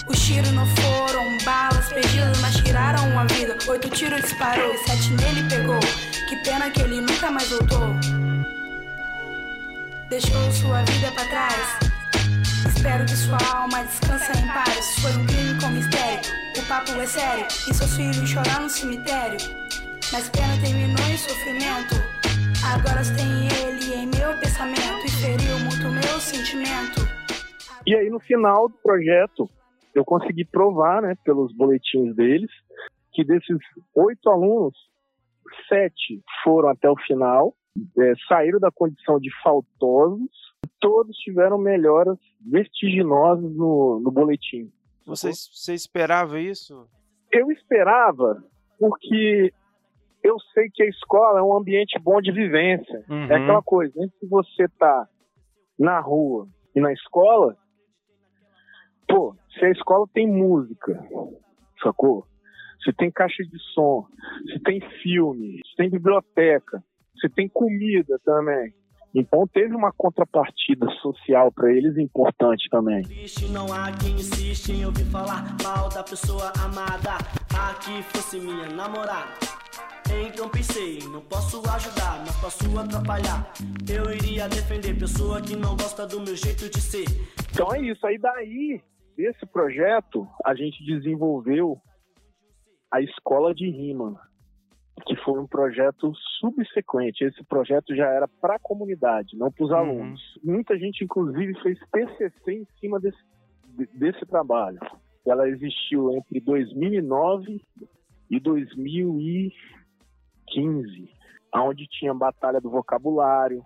Os 0.08 0.20
tiros 0.20 0.52
não 0.52 0.66
foram 0.76 1.38
balas 1.46 1.88
perdidas, 1.88 2.40
mas 2.40 2.56
tiraram 2.58 3.10
uma 3.10 3.26
vida. 3.26 3.58
Oito 3.68 3.90
tiros 3.90 4.22
disparou 4.22 4.74
e 4.74 4.78
sete 4.80 5.12
nele 5.12 5.50
pegou. 5.50 5.80
Que 6.28 6.36
pena 6.44 6.70
que 6.70 6.82
ele 6.82 7.02
nunca 7.02 7.32
mais 7.32 7.50
voltou. 7.50 7.96
Deixou 10.10 10.52
sua 10.52 10.84
vida 10.84 11.12
para 11.12 11.26
trás. 11.26 11.87
Espero 12.68 13.06
que 13.06 13.16
sua 13.16 13.38
alma 13.56 13.84
descanse 13.84 14.32
em 14.32 14.48
paz. 14.48 15.00
Foi 15.02 15.12
um 15.12 15.26
crime 15.26 15.60
com 15.60 15.70
mistério. 15.70 16.30
O 16.58 16.68
papo 16.68 16.92
é 17.00 17.06
sério. 17.06 17.46
E 17.46 17.74
seus 17.74 17.96
filhos 17.96 18.30
chorar 18.30 18.62
no 18.62 18.70
cemitério. 18.70 19.38
Mas 20.12 20.30
pena 20.30 20.54
terminou 20.64 21.06
em 21.08 21.18
sofrimento. 21.18 21.96
Agora 22.74 23.02
tem 23.16 23.48
ele 23.60 23.94
em 23.94 24.08
meu 24.08 24.38
pensamento 24.40 25.06
e 25.06 25.12
feriu 25.12 25.60
muito 25.60 25.90
meu 25.90 26.20
sentimento. 26.20 27.02
E 27.86 27.96
aí 27.96 28.10
no 28.10 28.20
final 28.20 28.68
do 28.68 28.76
projeto 28.84 29.50
eu 29.96 30.06
consegui 30.06 30.46
provar, 30.46 31.02
né, 31.02 31.16
pelos 31.24 31.52
boletins 31.54 32.16
deles, 32.16 32.52
que 33.14 33.24
desses 33.24 33.58
oito 33.96 34.30
alunos, 34.30 34.76
sete 35.68 36.22
foram 36.44 36.70
até 36.70 36.90
o 36.90 36.96
final, 36.98 37.56
é, 37.98 38.14
saíram 38.28 38.60
da 38.60 38.72
condição 38.72 39.20
de 39.20 39.30
faltosos, 39.42 40.47
todos 40.80 41.16
tiveram 41.18 41.58
melhoras 41.58 42.18
vertiginosas 42.42 43.52
no, 43.56 44.00
no 44.00 44.12
boletim. 44.12 44.72
Você, 45.06 45.32
você 45.32 45.74
esperava 45.74 46.40
isso? 46.40 46.88
Eu 47.32 47.52
esperava, 47.52 48.44
porque 48.80 49.54
eu 50.24 50.38
sei 50.54 50.70
que 50.74 50.84
a 50.84 50.88
escola 50.88 51.40
é 51.40 51.44
um 51.44 51.56
ambiente 51.56 51.98
bom 52.00 52.22
de 52.22 52.32
vivência. 52.32 53.06
É 53.10 53.14
uhum. 53.14 53.32
É 53.32 53.36
aquela 53.36 53.62
coisa, 53.62 53.94
entre 54.04 54.28
você 54.28 54.68
tá 54.78 55.08
na 55.80 56.00
rua 56.00 56.48
e 56.76 56.82
na 56.82 56.92
escola, 56.92 57.56
pô, 59.08 59.36
se 59.58 59.66
a 59.66 59.72
escola 59.72 60.06
tem 60.14 60.28
música, 60.28 60.94
sacou? 61.82 62.26
Se 62.84 62.94
tem 62.94 63.12
caixa 63.12 63.44
de 63.44 63.60
som, 63.74 64.06
se 64.52 64.60
tem 64.60 64.82
filme, 65.02 65.60
se 65.66 65.76
tem 65.76 65.90
biblioteca, 65.90 66.84
se 67.20 67.30
tem 67.30 67.48
comida 67.50 68.20
também. 68.24 68.74
Então 69.16 69.48
teve 69.48 69.74
uma 69.76 69.92
contrapartida 69.92 70.88
social 71.02 71.52
para 71.52 71.72
eles 71.72 71.98
importante 71.98 72.68
também. 72.70 73.04
Não 73.52 73.72
há 73.74 73.92
quem 73.92 74.14
insiste 74.14 74.70
em 74.72 74.86
ouvir 74.86 75.06
falar 75.06 75.56
mal 75.64 75.90
da 75.90 76.04
pessoa 76.04 76.52
amada. 76.64 77.18
Aqui 77.70 78.04
fosse 78.04 78.40
minha 78.40 78.70
namorada. 78.70 79.34
Então 80.26 80.48
pensei, 80.50 81.00
não 81.12 81.22
posso 81.22 81.58
ajudar, 81.70 82.20
mas 82.20 82.36
posso 82.38 82.80
atrapalhar. 82.80 83.52
Eu 83.90 84.12
iria 84.14 84.48
defender 84.48 84.98
pessoa 84.98 85.42
que 85.42 85.56
não 85.56 85.76
gosta 85.76 86.08
do 86.08 86.22
meu 86.22 86.36
jeito 86.36 86.70
de 86.70 86.80
ser. 86.80 87.06
Então 87.52 87.74
é 87.74 87.82
isso, 87.82 88.06
aí 88.06 88.18
daí, 88.18 88.82
desse 89.18 89.46
projeto, 89.46 90.28
a 90.46 90.56
gente 90.56 90.84
desenvolveu 90.86 91.82
a 92.92 93.02
Escola 93.02 93.54
de 93.54 93.70
Rima, 93.70 94.18
que 95.06 95.16
foi 95.18 95.40
um 95.40 95.48
projeto 95.48 96.12
subsequente. 96.40 97.24
Esse 97.24 97.44
projeto 97.44 97.96
já 97.96 98.08
era 98.08 98.28
para 98.28 98.56
a 98.56 98.60
comunidade, 98.60 99.38
não 99.38 99.52
para 99.52 99.66
os 99.66 99.70
uhum. 99.72 99.78
alunos. 99.78 100.40
Muita 100.44 100.76
gente, 100.78 101.04
inclusive, 101.04 101.54
fez 101.62 101.80
TCC 101.92 102.52
em 102.52 102.68
cima 102.80 103.00
desse, 103.00 103.20
desse 103.94 104.26
trabalho. 104.26 104.80
Ela 105.26 105.50
existiu 105.50 106.16
entre 106.16 106.40
2009 106.40 107.62
e 108.30 108.40
2015, 108.40 111.10
onde 111.54 111.88
tinha 111.88 112.14
batalha 112.14 112.62
do 112.62 112.70
vocabulário, 112.70 113.64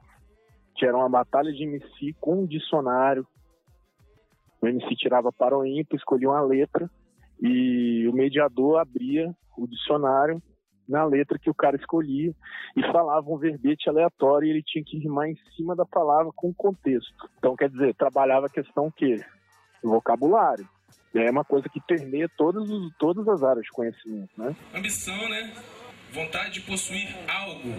que 0.76 0.86
era 0.86 0.96
uma 0.98 1.10
batalha 1.10 1.52
de 1.52 1.64
MC 1.64 2.16
com 2.20 2.44
um 2.44 2.46
dicionário. 2.46 3.28
O 4.62 4.68
MC 4.68 4.96
tirava 4.96 5.32
para 5.32 5.58
o 5.58 5.66
ímpar, 5.66 5.98
escolhia 5.98 6.30
uma 6.30 6.42
letra 6.42 6.88
e 7.42 8.08
o 8.08 8.14
mediador 8.14 8.80
abria 8.80 9.36
o 9.58 9.68
dicionário 9.68 10.42
na 10.92 11.06
letra 11.06 11.40
que 11.40 11.50
o 11.50 11.56
cara 11.56 11.78
escolhia 11.78 12.34
e 12.76 12.82
falava 12.92 13.28
um 13.32 13.38
verbete 13.38 13.90
aleatório 13.90 14.46
e 14.46 14.52
ele 14.52 14.64
tinha 14.64 14.84
que 14.84 15.00
rimar 15.00 15.30
em 15.30 15.38
cima 15.56 15.76
da 15.76 15.86
palavra 15.86 16.32
com 16.36 16.50
o 16.50 16.54
contexto. 16.54 17.30
Então, 17.38 17.56
quer 17.56 17.70
dizer, 17.70 17.96
trabalhava 17.96 18.48
a 18.48 18.50
questão 18.50 18.92
que 18.92 19.20
vocabulário. 19.82 20.68
E 21.16 21.20
é 21.20 21.32
uma 21.32 21.44
coisa 21.44 21.68
que 21.68 21.82
permeia 21.82 22.30
todas, 22.38 22.70
os, 22.70 22.94
todas 22.98 23.28
as 23.28 23.42
áreas 23.44 23.66
de 23.66 23.72
conhecimento, 23.72 24.30
né? 24.38 24.56
Ambição, 24.74 25.30
né? 25.30 25.54
Vontade 26.14 26.54
de 26.54 26.62
possuir 26.62 27.08
algo. 27.28 27.70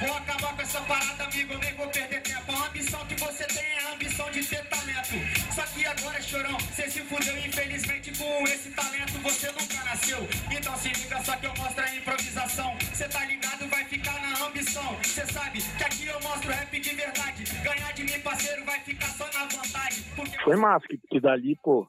Vou 0.00 0.16
acabar 0.16 0.56
com 0.56 0.62
essa 0.62 0.80
parada, 0.82 1.24
amigo, 1.24 1.52
eu 1.52 1.58
nem 1.58 1.74
vou 1.74 1.88
perder 1.88 2.22
tempo. 2.22 2.52
A 2.52 2.66
ambição 2.68 3.06
que 3.06 3.14
você 3.14 3.44
tem 3.46 3.64
é 3.64 3.90
a 3.90 3.94
ambição 3.94 4.30
de 4.30 4.44
ter 4.44 4.68
talento. 4.68 5.39
Só 5.54 5.62
que 5.66 5.84
agora, 5.84 6.20
chorão, 6.22 6.58
você 6.58 6.88
se 6.90 7.00
fudeu, 7.00 7.36
infelizmente, 7.38 8.16
com 8.16 8.44
esse 8.44 8.70
talento 8.70 9.18
você 9.22 9.46
nunca 9.48 9.84
nasceu. 9.84 10.18
Então 10.56 10.76
se 10.76 10.88
liga, 10.88 11.20
só 11.22 11.36
que 11.36 11.46
eu 11.46 11.54
mostro 11.56 11.82
a 11.82 11.96
improvisação. 11.96 12.76
Você 12.92 13.08
tá 13.08 13.24
ligado, 13.24 13.68
vai 13.68 13.84
ficar 13.84 14.20
na 14.20 14.46
ambição. 14.46 14.96
Você 15.02 15.26
sabe 15.26 15.58
que 15.58 15.84
aqui 15.84 16.06
eu 16.06 16.20
mostro 16.20 16.50
rap 16.50 16.80
de 16.80 16.94
verdade. 16.94 17.44
Ganhar 17.62 17.92
de 17.92 18.04
mim, 18.04 18.20
parceiro, 18.22 18.64
vai 18.64 18.80
ficar 18.80 19.08
só 19.08 19.24
na 19.26 19.44
vantagem. 19.44 20.04
Porque... 20.14 20.38
Foi 20.42 20.56
massa, 20.56 20.86
que, 20.86 20.98
que 20.98 21.20
dali, 21.20 21.56
pô, 21.62 21.86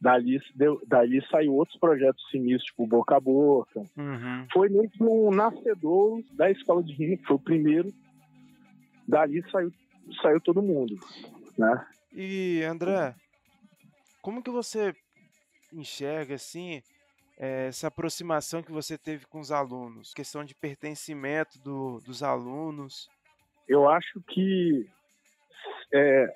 Dali, 0.00 0.38
deu, 0.54 0.80
dali 0.86 1.24
saiu 1.30 1.54
outros 1.54 1.78
projetos 1.78 2.22
sinistros, 2.30 2.66
tipo 2.66 2.86
Boca 2.86 3.16
a 3.16 3.20
Boca. 3.20 3.80
Uhum. 3.96 4.46
Foi 4.52 4.68
meio 4.68 4.90
que 4.90 5.02
um 5.02 5.30
nascedor 5.30 6.22
da 6.32 6.50
escola 6.50 6.82
de 6.82 6.92
rima, 6.92 7.18
foi 7.26 7.36
o 7.36 7.40
primeiro. 7.40 7.92
Dali 9.08 9.42
saiu, 9.50 9.72
saiu 10.20 10.40
todo 10.40 10.62
mundo, 10.62 10.96
né? 11.56 11.86
E, 12.18 12.62
André, 12.62 13.14
como 14.22 14.42
que 14.42 14.50
você 14.50 14.96
enxerga, 15.70 16.36
assim, 16.36 16.82
é, 17.38 17.66
essa 17.66 17.88
aproximação 17.88 18.62
que 18.62 18.72
você 18.72 18.96
teve 18.96 19.26
com 19.26 19.38
os 19.38 19.52
alunos? 19.52 20.14
Questão 20.14 20.42
de 20.42 20.54
pertencimento 20.54 21.58
do, 21.58 22.00
dos 22.00 22.22
alunos? 22.22 23.10
Eu 23.68 23.86
acho 23.86 24.18
que 24.28 24.88
é, 25.92 26.34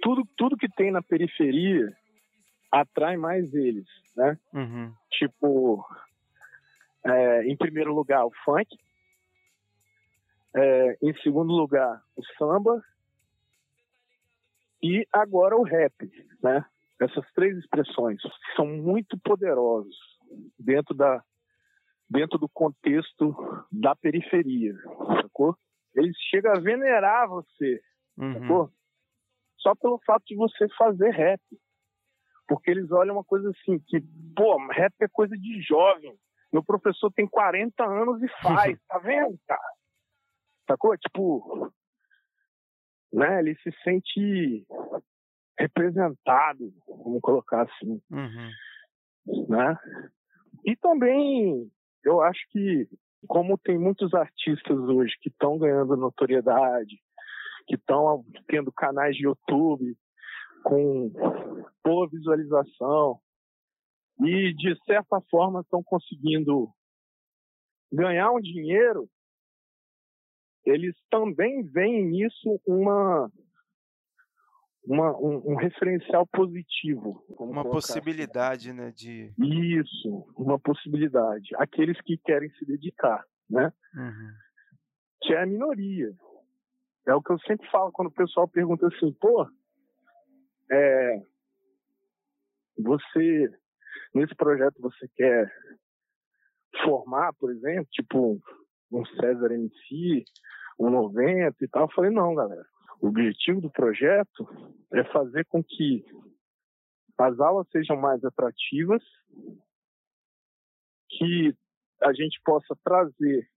tudo, 0.00 0.24
tudo 0.36 0.56
que 0.56 0.68
tem 0.68 0.92
na 0.92 1.02
periferia 1.02 1.92
atrai 2.70 3.16
mais 3.16 3.52
eles, 3.52 3.88
né? 4.16 4.38
Uhum. 4.54 4.94
Tipo, 5.10 5.84
é, 7.04 7.42
em 7.46 7.56
primeiro 7.56 7.92
lugar, 7.92 8.24
o 8.24 8.32
funk. 8.44 8.78
É, 10.54 10.98
em 11.02 11.12
segundo 11.20 11.52
lugar, 11.52 12.00
o 12.14 12.22
samba. 12.38 12.80
E 14.82 15.06
agora 15.12 15.56
o 15.56 15.62
rap, 15.62 15.94
né? 16.42 16.64
Essas 17.00 17.24
três 17.32 17.56
expressões 17.56 18.20
são 18.56 18.66
muito 18.66 19.18
poderosos 19.20 19.96
dentro 20.58 20.94
da 20.94 21.22
dentro 22.10 22.38
do 22.38 22.48
contexto 22.48 23.36
da 23.70 23.94
periferia, 23.94 24.74
sacou? 25.22 25.54
Eles 25.94 26.16
chegam 26.30 26.52
a 26.52 26.58
venerar 26.58 27.28
você, 27.28 27.80
Uhum. 28.16 28.32
sacou? 28.32 28.70
Só 29.58 29.74
pelo 29.74 30.00
fato 30.06 30.24
de 30.24 30.34
você 30.34 30.66
fazer 30.76 31.10
rap. 31.10 31.40
Porque 32.48 32.70
eles 32.70 32.90
olham 32.90 33.14
uma 33.16 33.24
coisa 33.24 33.50
assim, 33.50 33.78
que, 33.86 34.00
pô, 34.34 34.56
rap 34.68 34.94
é 35.02 35.08
coisa 35.08 35.36
de 35.36 35.60
jovem. 35.60 36.18
Meu 36.50 36.64
professor 36.64 37.12
tem 37.12 37.26
40 37.28 37.84
anos 37.84 38.22
e 38.22 38.28
faz, 38.42 38.78
tá 38.88 38.98
vendo, 39.00 39.38
cara? 39.46 39.60
Sacou? 40.66 40.96
Tipo, 40.96 41.70
né? 43.12 43.40
Ele 43.40 43.54
se 43.56 43.70
sente 43.82 44.66
representado, 45.58 46.72
vamos 46.86 47.20
colocar 47.20 47.62
assim, 47.62 48.00
Uhum. 48.10 49.46
né? 49.48 49.76
E 50.64 50.76
também, 50.76 51.70
eu 52.04 52.20
acho 52.20 52.40
que, 52.50 52.88
como 53.26 53.58
tem 53.58 53.78
muitos 53.78 54.14
artistas 54.14 54.78
hoje 54.78 55.14
que 55.20 55.28
estão 55.28 55.58
ganhando 55.58 55.96
notoriedade, 55.96 56.96
que 57.66 57.74
estão 57.74 58.24
tendo 58.46 58.72
canais 58.72 59.16
de 59.16 59.24
YouTube 59.24 59.96
com 60.64 61.10
boa 61.84 62.08
visualização 62.08 63.20
e, 64.24 64.52
de 64.54 64.76
certa 64.84 65.20
forma, 65.30 65.60
estão 65.60 65.82
conseguindo 65.82 66.68
ganhar 67.92 68.30
um 68.32 68.40
dinheiro, 68.40 69.08
eles 70.68 70.94
também 71.10 71.62
veem 71.64 72.04
nisso 72.04 72.60
uma, 72.66 73.30
uma 74.84 75.18
um, 75.18 75.52
um 75.52 75.56
referencial 75.56 76.26
positivo. 76.26 77.24
Uma 77.38 77.62
assim. 77.62 77.70
possibilidade, 77.70 78.72
né, 78.72 78.90
de... 78.90 79.32
Isso, 79.38 80.26
uma 80.36 80.58
possibilidade. 80.58 81.48
Aqueles 81.56 82.00
que 82.02 82.18
querem 82.18 82.50
se 82.50 82.66
dedicar, 82.66 83.24
né? 83.48 83.72
Uhum. 83.94 84.32
Que 85.22 85.32
é 85.34 85.42
a 85.42 85.46
minoria. 85.46 86.12
É 87.06 87.14
o 87.14 87.22
que 87.22 87.32
eu 87.32 87.38
sempre 87.40 87.68
falo 87.70 87.90
quando 87.90 88.08
o 88.08 88.14
pessoal 88.14 88.46
pergunta 88.46 88.86
assim, 88.86 89.12
pô, 89.14 89.48
é, 90.70 91.22
você, 92.78 93.50
nesse 94.14 94.34
projeto 94.34 94.80
você 94.80 95.08
quer 95.16 95.50
formar, 96.84 97.32
por 97.34 97.50
exemplo, 97.50 97.88
tipo 97.90 98.38
um 98.92 99.04
César 99.06 99.52
MC, 99.52 100.24
um 100.78 100.90
90 100.90 101.56
e 101.64 101.68
tal? 101.68 101.82
Eu 101.82 101.92
falei, 101.92 102.10
não, 102.10 102.34
galera. 102.34 102.64
O 103.00 103.08
objetivo 103.08 103.60
do 103.60 103.70
projeto 103.70 104.48
é 104.92 105.04
fazer 105.04 105.44
com 105.46 105.62
que 105.62 106.04
as 107.18 107.38
aulas 107.40 107.66
sejam 107.70 107.96
mais 107.96 108.24
atrativas, 108.24 109.02
que 111.10 111.54
a 112.02 112.12
gente 112.12 112.40
possa 112.44 112.76
trazer 112.84 113.48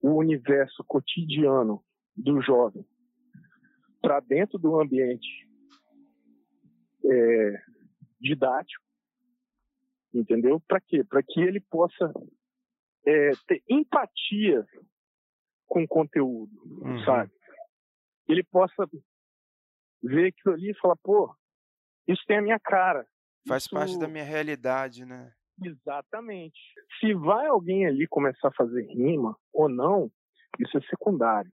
o 0.00 0.16
universo 0.16 0.82
cotidiano 0.84 1.84
do 2.16 2.40
jovem 2.42 2.84
para 4.00 4.18
dentro 4.18 4.58
do 4.58 4.80
ambiente 4.80 5.48
é, 7.04 7.62
didático, 8.20 8.84
entendeu? 10.12 10.60
Para 10.66 10.80
quê? 10.80 11.04
Para 11.04 11.22
que 11.22 11.40
ele 11.40 11.60
possa 11.60 12.12
é, 13.06 13.30
ter 13.46 13.62
empatia 13.68 14.66
com 15.72 15.86
conteúdo, 15.88 16.52
Uhum. 16.84 17.02
sabe? 17.02 17.32
Ele 18.28 18.44
possa 18.44 18.86
ver 20.02 20.26
aquilo 20.28 20.54
ali 20.54 20.70
e 20.70 20.78
falar, 20.78 20.96
pô, 21.02 21.34
isso 22.06 22.22
tem 22.26 22.36
a 22.36 22.42
minha 22.42 22.60
cara. 22.60 23.06
Faz 23.48 23.66
parte 23.66 23.92
Isso- 23.92 23.98
da 23.98 24.06
minha 24.06 24.22
realidade, 24.22 25.06
né? 25.06 25.32
Exatamente. 25.64 26.60
Se 27.00 27.14
vai 27.14 27.46
alguém 27.46 27.86
ali 27.86 28.06
começar 28.06 28.48
a 28.48 28.52
fazer 28.54 28.82
rima 28.86 29.34
ou 29.50 29.66
não, 29.66 30.10
isso 30.60 30.76
é 30.76 30.80
secundário. 30.82 31.50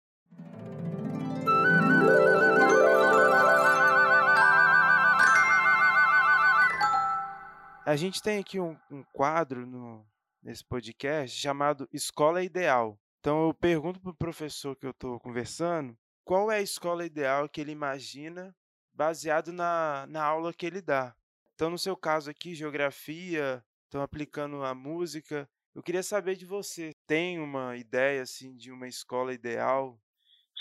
A 7.87 7.97
gente 7.97 8.23
tem 8.23 8.38
aqui 8.38 8.59
um, 8.59 8.76
um 8.90 9.02
quadro 9.12 9.66
no, 9.66 10.04
nesse 10.42 10.64
podcast 10.64 11.38
chamado 11.38 11.87
Escola 11.92 12.42
Ideal. 12.42 12.99
Então 13.25 13.47
eu 13.47 13.54
pergunto 13.54 13.99
para 14.02 14.11
o 14.11 14.14
professor 14.14 14.76
que 14.76 14.85
eu 14.85 14.90
estou 14.90 15.19
conversando 15.19 15.97
qual 16.26 16.52
é 16.52 16.57
a 16.57 16.61
escola 16.61 17.07
ideal 17.07 17.49
que 17.49 17.59
ele 17.59 17.73
imagina 17.73 18.54
baseado 18.93 19.50
na, 19.50 20.07
na 20.11 20.23
aula 20.23 20.52
que 20.52 20.66
ele 20.66 20.83
dá. 20.83 21.14
Então, 21.54 21.71
no 21.71 21.78
seu 21.78 21.97
caso 21.97 22.31
aqui, 22.31 22.54
geografia, 22.54 23.64
estão 23.85 24.02
aplicando 24.02 24.62
a 24.62 24.75
música. 24.75 25.49
Eu 25.75 25.83
queria 25.83 26.02
saber 26.02 26.37
de 26.37 26.45
você. 26.45 26.93
Tem 27.07 27.38
uma 27.40 27.78
ideia 27.78 28.21
assim 28.21 28.54
de 28.54 28.71
uma 28.71 28.87
escola 28.87 29.33
ideal? 29.33 29.99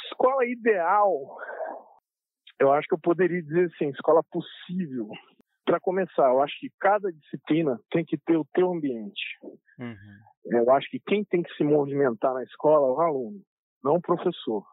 Escola 0.08 0.46
ideal, 0.46 1.38
eu 2.62 2.72
acho 2.72 2.88
que 2.88 2.94
eu 2.94 3.00
poderia 3.00 3.44
dizer 3.44 3.70
assim, 3.76 3.90
escola 3.90 4.24
possível. 4.32 5.10
Para 5.66 5.82
começar, 5.82 6.30
eu 6.30 6.42
acho 6.42 6.58
que 6.62 6.72
cada 6.80 7.12
disciplina 7.12 7.78
tem 7.92 8.06
que 8.06 8.18
ter 8.18 8.38
o 8.38 8.48
teu 8.54 8.72
ambiente. 8.72 9.22
Uhum. 9.78 10.33
Eu 10.46 10.72
acho 10.72 10.90
que 10.90 11.00
quem 11.00 11.24
tem 11.24 11.42
que 11.42 11.54
se 11.56 11.64
movimentar 11.64 12.34
na 12.34 12.44
escola 12.44 12.88
é 12.88 12.92
o 12.92 13.02
aluno, 13.02 13.42
não 13.84 13.96
o 13.96 14.02
professor. 14.02 14.66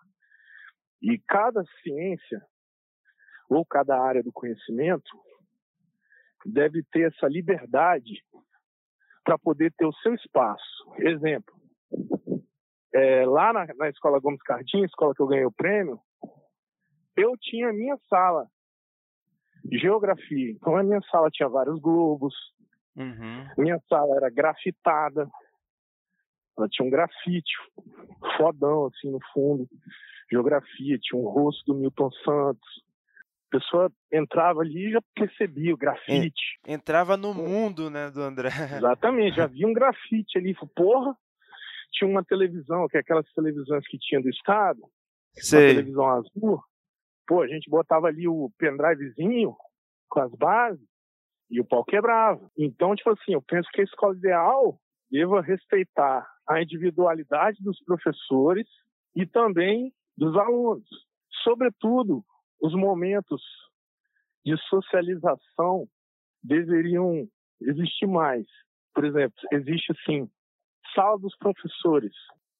E 1.03 1.19
cada 1.29 1.63
ciência 1.83 2.43
ou 3.49 3.65
cada 3.65 3.99
área 4.01 4.23
do 4.23 4.33
conhecimento 4.33 5.11
deve 6.47 6.83
ter 6.91 7.13
essa 7.13 7.27
liberdade 7.29 8.23
para 9.25 9.39
poder 9.39 9.73
ter 9.77 9.87
o 9.87 9.93
seu 9.95 10.15
espaço. 10.15 10.95
Exemplo, 10.99 11.55
é, 12.95 13.25
lá 13.27 13.53
na, 13.53 13.67
na 13.75 13.89
escola 13.89 14.21
Gomes 14.21 14.43
Cardim, 14.43 14.83
escola 14.85 15.15
que 15.15 15.23
eu 15.23 15.27
ganhei 15.27 15.45
o 15.45 15.53
prêmio, 15.53 16.01
eu 17.17 17.37
tinha 17.39 17.69
a 17.69 17.73
minha 17.73 17.97
sala. 18.09 18.47
geografia. 19.73 20.53
Então 20.53 20.77
a 20.77 20.83
minha 20.83 21.01
sala 21.11 21.31
tinha 21.31 21.49
vários 21.49 21.79
globos, 21.81 22.35
Uhum. 22.97 23.49
minha 23.57 23.79
sala 23.89 24.17
era 24.17 24.29
grafitada, 24.29 25.29
ela 26.57 26.69
tinha 26.69 26.87
um 26.87 26.91
grafite 26.91 27.53
fodão 28.37 28.87
assim 28.87 29.11
no 29.11 29.19
fundo. 29.33 29.69
Geografia, 30.31 30.99
tinha 30.99 31.21
um 31.21 31.29
rosto 31.29 31.65
do 31.67 31.79
Milton 31.79 32.11
Santos. 32.25 32.85
A 33.49 33.59
pessoa 33.59 33.93
entrava 34.13 34.61
ali 34.61 34.89
e 34.89 34.93
já 34.93 35.01
percebia 35.15 35.75
o 35.75 35.77
grafite. 35.77 36.59
Entrava 36.65 37.17
no 37.17 37.35
mundo, 37.35 37.91
né, 37.91 38.11
do 38.11 38.23
André. 38.23 38.49
Exatamente, 38.79 39.37
já 39.37 39.47
vi 39.47 39.67
um 39.67 39.73
grafite 39.73 40.39
ali. 40.39 40.55
Porra, 40.77 41.17
tinha 41.93 42.09
uma 42.09 42.25
televisão, 42.25 42.87
que 42.89 42.97
é 42.97 43.01
aquelas 43.01 43.27
televisões 43.33 43.85
que 43.89 43.99
tinha 43.99 44.21
do 44.21 44.29
Estado, 44.29 44.81
uma 44.81 44.91
Sei. 45.43 45.75
televisão 45.75 46.07
azul. 46.07 46.63
Pô, 47.27 47.43
a 47.43 47.49
gente 47.49 47.69
botava 47.69 48.07
ali 48.07 48.29
o 48.29 48.51
pendrivezinho 48.59 49.57
com 50.09 50.21
as 50.21 50.33
bases 50.33 50.85
e 51.51 51.61
o 51.61 51.65
pau 51.65 51.85
quebrava. 51.85 52.49
Então, 52.57 52.95
tipo 52.95 53.11
assim, 53.11 53.33
eu 53.33 53.43
penso 53.43 53.69
que 53.73 53.81
a 53.81 53.85
escola 53.85 54.15
ideal 54.15 54.79
deva 55.11 55.41
respeitar 55.41 56.27
a 56.51 56.61
individualidade 56.61 57.63
dos 57.63 57.81
professores 57.85 58.67
e 59.15 59.25
também 59.25 59.93
dos 60.19 60.37
alunos. 60.37 60.89
Sobretudo, 61.45 62.25
os 62.61 62.75
momentos 62.75 63.41
de 64.45 64.57
socialização 64.69 65.87
deveriam 66.43 67.29
existir 67.61 68.07
mais. 68.07 68.45
Por 68.93 69.05
exemplo, 69.05 69.39
existe 69.53 69.93
assim, 69.93 70.29
sala 70.93 71.17
dos 71.21 71.37
professores, 71.37 72.13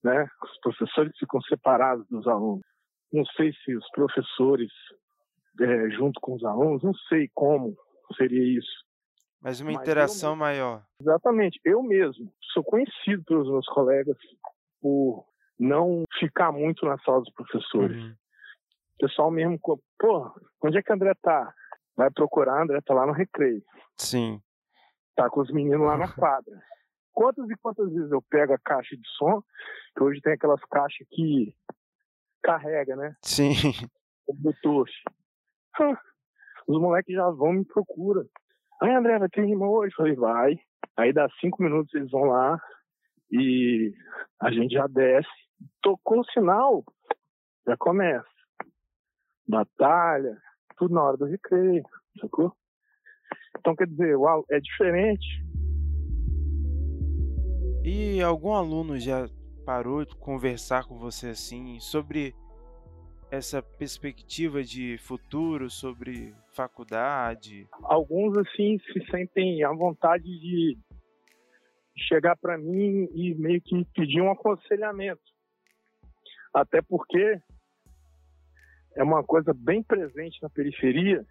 né? 0.05 0.29
Os 0.45 0.61
professores 0.61 1.13
ficam 1.19 1.41
separados 1.43 2.07
dos 2.09 2.29
alunos. 2.29 2.65
Não 3.13 3.25
sei 3.27 3.53
se 3.65 3.75
os 3.75 3.91
professores 3.91 4.71
é, 5.61 5.91
junto 5.91 6.21
com 6.21 6.35
os 6.35 6.45
alunos, 6.45 6.85
não 6.85 6.95
sei 7.09 7.29
como 7.35 7.77
seria 8.17 8.57
isso. 8.57 8.85
Mas 9.41 9.61
uma 9.61 9.73
Mas 9.73 9.81
interação 9.83 10.37
maior. 10.37 10.83
Exatamente. 11.01 11.59
Eu 11.65 11.83
mesmo 11.83 12.33
sou 12.53 12.63
conhecido 12.63 13.25
pelos 13.25 13.49
meus 13.49 13.67
colegas 13.67 14.17
por 14.81 15.27
não 15.59 16.05
ficar 16.19 16.53
muito 16.53 16.85
na 16.85 16.99
sala 16.99 17.21
dos 17.21 17.33
professores. 17.33 18.03
Uhum. 18.03 18.15
O 18.95 18.99
pessoal 18.99 19.31
mesmo, 19.31 19.59
pô, 19.59 19.81
onde 20.63 20.79
é 20.79 20.83
que 20.83 20.93
André 20.93 21.15
tá? 21.23 21.55
Vai 21.97 22.11
procurar, 22.11 22.63
André 22.63 22.81
tá 22.83 22.93
lá 22.95 23.07
no 23.07 23.13
recreio. 23.13 23.63
Sim. 23.97 24.43
Tá 25.17 25.29
com 25.31 25.41
os 25.41 25.51
meninos 25.51 25.87
lá 25.87 25.97
na 25.97 26.09
quadra. 26.13 26.63
Quantas 27.13 27.49
e 27.51 27.57
quantas 27.57 27.91
vezes 27.93 28.11
eu 28.11 28.23
pego 28.23 28.53
a 28.53 28.59
caixa 28.59 28.97
de 28.97 29.09
som, 29.17 29.43
que 29.97 30.03
hoje 30.03 30.21
tem 30.21 30.35
aquelas 30.35 30.61
caixas 30.67 31.07
que 31.11 31.55
carrega, 32.43 32.95
né? 32.97 33.17
Sim. 33.23 33.53
O 34.27 34.35
Bluetooth. 34.35 34.91
Hã, 35.79 35.97
Os 36.67 36.81
moleques 36.81 37.15
já 37.15 37.29
vão 37.31 37.55
e 37.55 37.59
me 37.59 37.65
procuram. 37.65 38.27
Aí, 38.83 38.95
André, 38.95 39.19
vai 39.19 39.29
ter 39.29 39.45
rima 39.45 39.69
hoje? 39.69 39.95
Falei, 39.95 40.15
vai. 40.15 40.59
Aí 40.97 41.13
dá 41.13 41.29
cinco 41.41 41.63
minutos, 41.63 41.95
eles 41.95 42.11
vão 42.11 42.25
lá 42.25 42.59
e 43.31 43.93
a 44.41 44.51
gente 44.51 44.73
já 44.73 44.87
desce. 44.87 45.29
Tocou 45.83 46.21
o 46.21 46.25
sinal, 46.33 46.85
já 47.67 47.77
começa. 47.77 48.27
Batalha, 49.47 50.37
tudo 50.77 50.95
na 50.95 51.03
hora 51.03 51.17
do 51.17 51.27
recreio, 51.27 51.85
sacou? 52.21 52.53
Então, 53.59 53.77
quer 53.77 53.87
dizer, 53.87 54.17
uau, 54.17 54.45
é 54.51 54.59
diferente. 54.59 55.27
E 57.85 58.23
algum 58.23 58.53
aluno 58.53 58.99
já 58.99 59.27
parou 59.65 60.05
de 60.05 60.17
conversar 60.17 60.87
com 60.87 60.99
você 60.99 61.29
assim 61.29 61.79
sobre 61.81 62.35
essa 63.31 63.63
perspectiva 63.63 64.63
de 64.63 64.99
futuro, 64.99 65.71
sobre 65.71 66.35
faculdade? 66.53 67.69
alguns 67.83 68.37
assim 68.37 68.79
se 68.79 69.05
sentem 69.11 69.63
à 69.63 69.73
vontade 69.73 70.25
de 70.25 70.77
chegar 71.97 72.37
para 72.37 72.59
mim 72.59 73.09
e 73.15 73.35
meio 73.35 73.61
que 73.61 73.85
pedir 73.95 74.21
um 74.21 74.31
aconselhamento. 74.31 75.23
Até 76.53 76.83
porque 76.83 77.41
é 78.97 79.03
uma 79.03 79.23
coisa 79.23 79.55
bem 79.55 79.83
presente 79.83 80.43
na 80.43 80.51
periferia, 80.51 81.25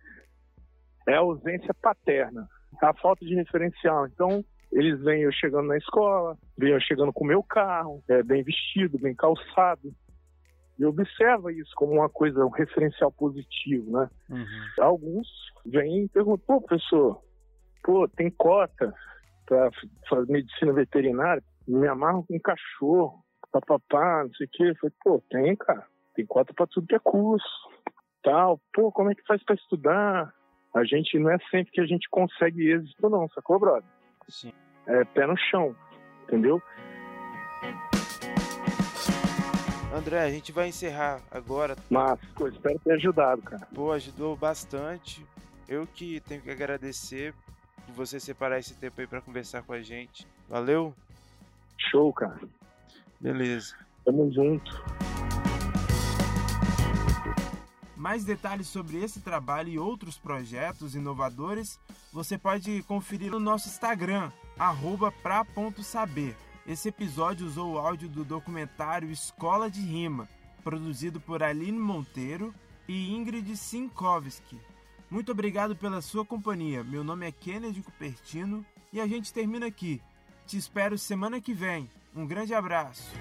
é 1.08 1.16
a 1.16 1.20
ausência 1.20 1.74
paterna, 1.82 2.48
a 2.82 2.94
falta 2.94 3.26
de 3.26 3.36
referencial. 3.36 4.08
Então, 4.08 4.44
eles 4.72 5.02
veem 5.02 5.24
eu 5.24 5.32
chegando 5.32 5.68
na 5.68 5.78
escola, 5.78 6.38
veem 6.58 6.74
eu 6.74 6.82
chegando 6.82 7.12
com 7.12 7.26
meu 7.26 7.44
carro, 7.44 8.02
é, 8.08 8.24
bem 8.24 8.44
vestido, 8.44 9.00
bem 9.00 9.16
calçado, 9.16 9.92
e 10.80 10.86
observa 10.86 11.52
isso 11.52 11.72
como 11.76 11.94
uma 11.94 12.10
coisa, 12.10 12.46
um 12.46 12.50
referencial 12.50 13.12
positivo, 13.12 13.92
né? 13.92 14.10
Uhum. 14.30 14.84
alguns 14.84 15.28
vêm 15.66 16.06
e 16.06 16.10
perguntam, 16.10 16.46
pô, 16.48 16.62
professor, 16.62 17.22
pô, 17.84 18.08
tem 18.08 18.32
cota 18.32 18.94
para 19.46 19.70
fazer 20.08 20.32
medicina 20.32 20.72
veterinária? 20.72 21.44
Me 21.68 21.88
amarram 21.88 22.24
com 22.24 22.36
um 22.36 22.40
cachorro, 22.40 23.24
papapá, 23.52 24.24
não 24.24 24.34
sei 24.34 24.48
o 24.48 24.50
quê. 24.52 24.64
Eu 24.70 24.76
falei, 24.76 24.96
pô, 25.04 25.24
tem, 25.30 25.56
cara. 25.56 25.86
Tem 26.16 26.26
cota 26.26 26.54
para 26.54 26.68
tudo 26.68 26.88
que 26.88 26.96
é 26.96 27.00
curso. 27.00 27.70
Tal. 28.24 28.60
Pô, 28.74 28.92
como 28.92 29.12
é 29.12 29.16
que 29.16 29.26
faz 29.28 29.44
para 29.44 29.56
estudar? 29.56 30.34
A 30.74 30.84
gente 30.84 31.18
não 31.20 31.30
é 31.30 31.38
sempre 31.52 31.72
que 31.72 31.82
a 31.82 31.86
gente 31.86 32.08
consegue 32.10 32.72
êxito, 32.72 33.10
não, 33.10 33.28
sacou, 33.30 33.60
brother? 33.60 33.90
Sim. 34.28 34.54
É 34.88 35.04
pé 35.04 35.26
no 35.26 35.38
chão, 35.38 35.76
entendeu? 36.24 36.62
André, 39.94 40.22
a 40.22 40.30
gente 40.30 40.52
vai 40.52 40.68
encerrar 40.68 41.22
agora. 41.32 41.76
Mas, 41.90 42.20
pô, 42.36 42.48
espero 42.48 42.80
ter 42.80 42.94
ajudado, 42.94 43.42
cara. 43.42 43.68
Pô, 43.74 43.92
ajudou 43.92 44.36
bastante. 44.36 45.26
Eu 45.68 45.88
que 45.88 46.20
tenho 46.22 46.42
que 46.42 46.52
agradecer 46.52 47.34
por 47.86 47.94
você 47.94 48.20
separar 48.20 48.60
esse 48.60 48.76
tempo 48.76 49.02
aí 49.02 49.08
para 49.08 49.22
conversar 49.22 49.64
com 49.64 49.74
a 49.74 49.82
gente. 49.82 50.28
Valeu? 50.48 50.94
Show, 51.78 52.14
cara. 52.14 52.40
Beleza. 53.20 53.76
Tamo 54.06 54.32
junto. 54.32 54.84
Mais 57.96 58.24
detalhes 58.24 58.68
sobre 58.68 59.04
esse 59.04 59.20
trabalho 59.20 59.70
e 59.70 59.78
outros 59.78 60.18
projetos 60.18 60.96
inovadores 60.96 61.80
você 62.14 62.38
pode 62.38 62.82
conferir 62.84 63.32
no 63.32 63.40
nosso 63.40 63.68
Instagram, 63.68 64.32
arroba 64.58 65.12
pra.saber. 65.12 66.36
Esse 66.70 66.90
episódio 66.90 67.48
usou 67.48 67.74
o 67.74 67.78
áudio 67.80 68.08
do 68.08 68.24
documentário 68.24 69.10
Escola 69.10 69.72
de 69.72 69.82
Rima, 69.82 70.30
produzido 70.64 71.20
por 71.20 71.42
Aline 71.42 71.80
Monteiro 71.80 72.54
e 72.88 73.12
Ingrid 73.12 73.58
Sinkowski. 73.58 74.56
Muito 75.10 75.32
obrigado 75.32 75.76
pela 75.76 76.00
sua 76.00 76.24
companhia. 76.24 76.84
Meu 76.84 77.04
nome 77.04 77.28
é 77.28 77.32
Kennedy 77.32 77.82
Cupertino 77.82 78.64
e 78.94 79.02
a 79.02 79.08
gente 79.08 79.34
termina 79.34 79.66
aqui. 79.66 80.00
Te 80.46 80.58
espero 80.58 80.96
semana 80.96 81.42
que 81.42 81.56
vem. 81.56 81.90
Um 82.16 82.28
grande 82.28 82.54
abraço. 82.54 83.14